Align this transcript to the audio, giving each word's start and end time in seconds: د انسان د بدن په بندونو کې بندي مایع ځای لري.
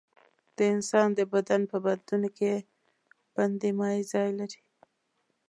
د 0.57 0.59
انسان 0.73 1.07
د 1.17 1.19
بدن 1.33 1.61
په 1.71 1.77
بندونو 1.85 2.29
کې 2.37 2.53
بندي 3.35 3.69
مایع 3.79 4.03
ځای 4.13 4.29
لري. 4.39 4.61